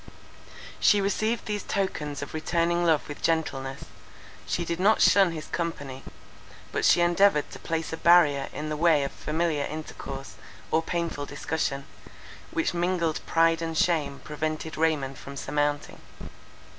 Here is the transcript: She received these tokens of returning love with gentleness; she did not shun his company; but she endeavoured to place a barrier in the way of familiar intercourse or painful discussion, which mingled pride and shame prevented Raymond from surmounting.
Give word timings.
She 0.79 0.99
received 0.99 1.45
these 1.45 1.61
tokens 1.61 2.23
of 2.23 2.33
returning 2.33 2.83
love 2.83 3.07
with 3.07 3.21
gentleness; 3.21 3.83
she 4.47 4.65
did 4.65 4.79
not 4.79 4.99
shun 4.99 5.31
his 5.31 5.45
company; 5.45 6.03
but 6.71 6.85
she 6.85 7.01
endeavoured 7.01 7.51
to 7.51 7.59
place 7.59 7.93
a 7.93 7.97
barrier 7.97 8.47
in 8.51 8.69
the 8.69 8.75
way 8.77 9.03
of 9.03 9.11
familiar 9.11 9.65
intercourse 9.65 10.33
or 10.71 10.81
painful 10.81 11.27
discussion, 11.27 11.85
which 12.49 12.73
mingled 12.73 13.23
pride 13.27 13.61
and 13.61 13.77
shame 13.77 14.19
prevented 14.23 14.75
Raymond 14.75 15.19
from 15.19 15.37
surmounting. 15.37 16.01